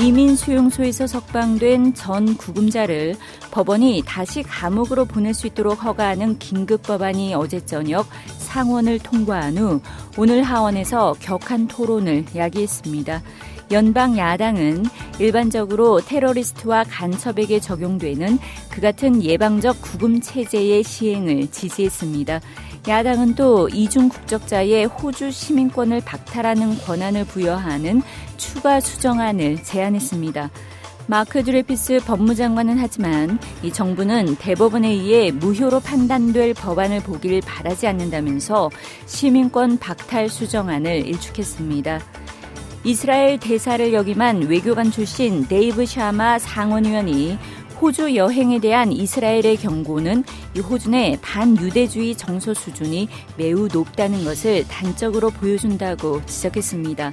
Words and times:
이민 0.00 0.36
수용소에서 0.36 1.08
석방된 1.08 1.94
전 1.94 2.36
구금자를 2.36 3.16
법원이 3.50 4.04
다시 4.06 4.44
감옥으로 4.44 5.04
보낼 5.04 5.34
수 5.34 5.48
있도록 5.48 5.84
허가하는 5.84 6.38
긴급 6.38 6.84
법안이 6.84 7.34
어제 7.34 7.64
저녁 7.66 8.06
상원을 8.38 9.00
통과한 9.00 9.58
후 9.58 9.80
오늘 10.16 10.44
하원에서 10.44 11.16
격한 11.18 11.66
토론을 11.66 12.26
야기했습니다. 12.36 13.22
연방 13.72 14.16
야당은 14.16 14.84
일반적으로 15.18 16.00
테러리스트와 16.00 16.84
간첩에게 16.84 17.58
적용되는 17.60 18.38
그 18.70 18.80
같은 18.80 19.22
예방적 19.22 19.82
구금 19.82 20.20
체제의 20.20 20.84
시행을 20.84 21.50
지지했습니다. 21.50 22.40
야당은 22.88 23.34
또 23.34 23.68
이중 23.68 24.08
국적자의 24.08 24.86
호주 24.86 25.30
시민권을 25.30 26.00
박탈하는 26.06 26.78
권한을 26.78 27.26
부여하는 27.26 28.00
추가 28.38 28.80
수정안을 28.80 29.62
제안했습니다. 29.62 30.50
마크 31.06 31.44
드레피스 31.44 32.00
법무장관은 32.06 32.78
하지만 32.78 33.38
이 33.62 33.70
정부는 33.70 34.36
대법원에 34.36 34.88
의해 34.88 35.30
무효로 35.30 35.80
판단될 35.80 36.54
법안을 36.54 37.00
보길 37.00 37.42
바라지 37.42 37.86
않는다면서 37.86 38.70
시민권 39.04 39.78
박탈 39.78 40.30
수정안을 40.30 41.06
일축했습니다. 41.06 42.00
이스라엘 42.84 43.38
대사를 43.38 43.92
역임한 43.92 44.42
외교관 44.48 44.90
출신 44.90 45.46
데이브 45.46 45.84
샤마 45.84 46.38
상원의원이 46.38 47.38
호주 47.80 48.16
여행에 48.16 48.58
대한 48.58 48.90
이스라엘의 48.90 49.56
경고는 49.58 50.24
이 50.56 50.58
호주 50.58 50.90
내 50.90 51.16
반유대주의 51.22 52.16
정서 52.16 52.52
수준이 52.52 53.08
매우 53.36 53.68
높다는 53.68 54.24
것을 54.24 54.66
단적으로 54.66 55.30
보여준다고 55.30 56.24
지적했습니다. 56.26 57.12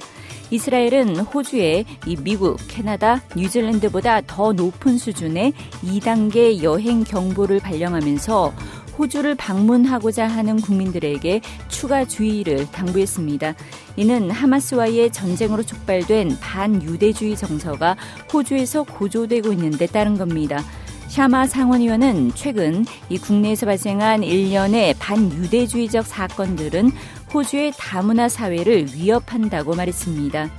이스라엘은 0.50 1.18
호주에 1.18 1.84
이 2.06 2.16
미국, 2.16 2.58
캐나다, 2.68 3.22
뉴질랜드보다 3.34 4.22
더 4.26 4.52
높은 4.52 4.98
수준의 4.98 5.52
2단계 5.84 6.62
여행 6.62 7.04
경보를 7.04 7.60
발령하면서 7.60 8.52
호주를 8.98 9.34
방문하고자 9.34 10.26
하는 10.26 10.60
국민들에게 10.60 11.40
추가 11.68 12.04
주의를 12.04 12.70
당부했습니다. 12.70 13.54
이는 13.96 14.30
하마스와의 14.30 15.12
전쟁으로 15.12 15.62
촉발된 15.62 16.38
반유대주의 16.40 17.36
정서가 17.36 17.96
호주에서 18.32 18.84
고조되고 18.84 19.52
있는 19.52 19.70
데 19.70 19.86
따른 19.86 20.16
겁니다. 20.16 20.62
샤마 21.08 21.46
상원의원은 21.46 22.32
최근 22.34 22.84
이 23.08 23.16
국내에서 23.16 23.64
발생한 23.64 24.22
일련의 24.22 24.94
반유대주의적 24.98 26.04
사건들은 26.04 26.90
호주의 27.32 27.72
다문화 27.76 28.28
사회를 28.28 28.86
위협한다고 28.94 29.74
말했습니다. 29.74 30.50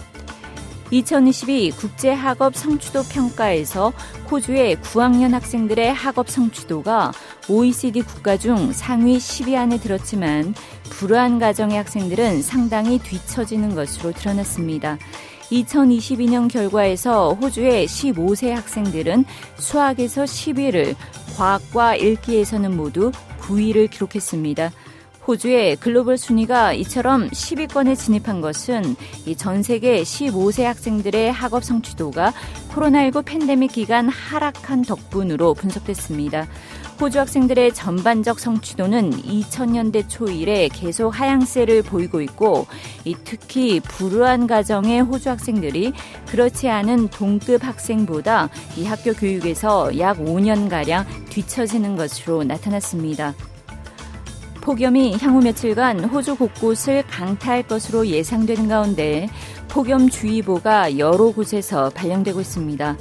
2022 0.89 1.72
국제학업 1.72 2.56
성취도 2.56 3.04
평가에서 3.04 3.92
호주의 4.32 4.77
9학년 4.77 5.32
학생들의 5.32 5.94
학업 5.94 6.30
성취도가 6.30 7.11
OECD 7.50 8.02
국가 8.02 8.38
중 8.38 8.71
상위 8.71 9.17
10위 9.17 9.55
안에 9.55 9.80
들었지만 9.80 10.55
불우한 10.89 11.39
가정의 11.39 11.77
학생들은 11.77 12.42
상당히 12.42 13.00
뒤처지는 13.00 13.76
것으로 13.76 14.14
드러났습니다. 14.14 14.98
2022년 15.52 16.52
결과에서 16.52 17.33
호주의 17.33 17.85
15세 17.87 18.49
학생들은 18.49 19.25
수학에서 19.58 20.23
10위를, 20.23 20.95
과학과 21.37 21.95
읽기에서는 21.95 22.75
모두 22.75 23.11
9위를 23.39 23.89
기록했습니다. 23.89 24.71
호주의 25.27 25.75
글로벌 25.75 26.17
순위가 26.17 26.71
이처럼 26.73 27.30
10위권에 27.30 27.97
진입한 27.97 28.39
것은 28.39 28.95
전 29.35 29.61
세계 29.61 30.02
15세 30.02 30.63
학생들의 30.63 31.33
학업 31.33 31.65
성취도가 31.65 32.31
코로나19 32.69 33.25
팬데믹 33.25 33.73
기간 33.73 34.08
하락한 34.08 34.83
덕분으로 34.83 35.53
분석됐습니다. 35.53 36.47
호주 36.99 37.19
학생들의 37.19 37.75
전반적 37.75 38.39
성취도는 38.39 39.11
2000년대 39.11 40.09
초 40.09 40.27
이래 40.27 40.67
계속 40.67 41.09
하향세를 41.09 41.83
보이고 41.83 42.21
있고 42.21 42.65
특히 43.23 43.80
불우한 43.80 44.47
가정의 44.47 45.02
호주 45.02 45.30
학생들이 45.30 45.93
그렇지 46.27 46.69
않은 46.69 47.09
동급 47.09 47.63
학생보다 47.63 48.49
이 48.75 48.85
학교 48.85 49.13
교육에서 49.13 49.99
약 49.99 50.17
5년가량 50.17 51.05
뒤처지는 51.30 51.95
것으로 51.95 52.43
나타났습니다. 52.43 53.35
폭염이 54.61 55.17
향후 55.21 55.41
며칠간 55.41 56.03
호주 56.05 56.35
곳곳을 56.35 57.03
강타할 57.08 57.64
것으로 57.64 58.08
예상되는 58.08 58.67
가운데 58.67 59.29
폭염주의보가 59.69 60.97
여러 60.97 61.31
곳에서 61.31 61.89
발령되고 61.91 62.41
있습니다. 62.41 62.97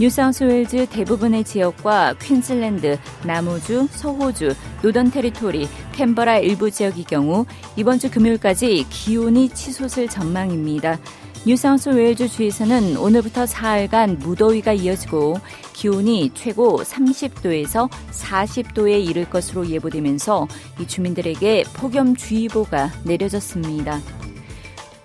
뉴사우스웨일즈 0.00 0.86
대부분의 0.90 1.42
지역과 1.42 2.14
퀸즐랜드, 2.20 2.98
남호주, 3.26 3.88
서호주, 3.90 4.54
노던 4.82 5.10
테리토리, 5.10 5.68
캔버라 5.92 6.38
일부 6.38 6.70
지역의 6.70 7.02
경우 7.02 7.44
이번 7.74 7.98
주 7.98 8.08
금요일까지 8.08 8.86
기온이 8.90 9.48
치솟을 9.48 10.06
전망입니다. 10.08 11.00
뉴사우스 11.44 11.88
웨일즈 11.88 12.28
주에서는 12.28 12.96
오늘부터 12.96 13.46
사흘간 13.46 14.18
무더위가 14.18 14.72
이어지고 14.74 15.40
기온이 15.72 16.30
최고 16.34 16.80
30도에서 16.82 17.88
40도에 18.12 19.04
이를 19.04 19.28
것으로 19.28 19.66
예보되면서 19.68 20.46
이 20.80 20.86
주민들에게 20.86 21.64
폭염주의보가 21.74 22.92
내려졌습니다. 23.04 24.00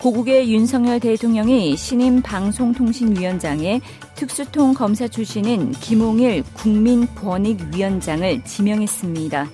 고국의 0.03 0.53
윤석열 0.53 0.99
대통령이 0.99 1.77
신임 1.77 2.21
방송통신위원장에 2.21 3.79
특수통 4.15 4.73
검사 4.73 5.07
출신인 5.07 5.71
김홍일 5.71 6.43
국민권익위원장을 6.53 8.43
지명했습니다. 8.43 9.49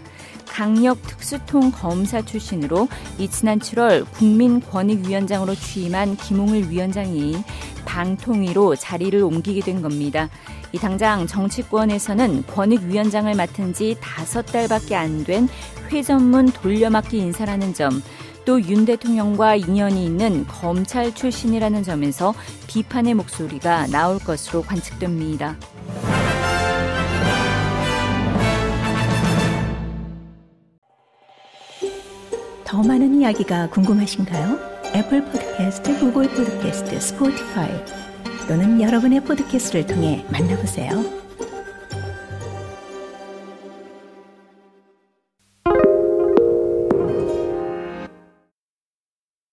강력 0.47 1.01
특수통 1.03 1.71
검사 1.71 2.21
출신으로 2.21 2.87
이 3.17 3.27
지난 3.29 3.59
7월 3.59 4.05
국민권익위원장으로 4.11 5.55
취임한 5.55 6.17
김홍일 6.17 6.69
위원장이 6.69 7.37
방통위로 7.85 8.75
자리를 8.75 9.21
옮기게 9.23 9.61
된 9.61 9.81
겁니다. 9.81 10.29
이 10.71 10.77
당장 10.77 11.25
정치권에서는 11.25 12.45
권익위원장을 12.47 13.33
맡은 13.33 13.73
지 13.73 13.95
다섯 14.01 14.45
달밖에 14.45 14.95
안 14.95 15.23
된 15.23 15.47
회전문 15.91 16.47
돌려막기 16.51 17.17
인사라는 17.17 17.73
점, 17.73 18.01
또 18.49 18.59
윤 18.59 18.83
대통령과 18.83 19.57
인연이 19.57 20.03
있는 20.03 20.43
검찰 20.47 21.13
출신이라는 21.13 21.83
점에서 21.83 22.33
비판의 22.65 23.13
목소리가 23.13 23.85
나올 23.85 24.17
것으로 24.17 24.63
관측됩니다. 24.63 25.55
더 32.65 32.81
많은 32.81 33.21
이야기가 33.21 33.69
궁금하신가요? 33.69 34.57
애플 34.95 35.23
포드캐스트, 35.25 35.99
구글 35.99 36.27
포드캐스트, 36.29 36.99
스포티파이 36.99 37.69
또는 38.47 38.81
여러분의 38.81 39.23
포드캐스트를 39.25 39.85
통해 39.85 40.25
만나보세요. 40.31 41.28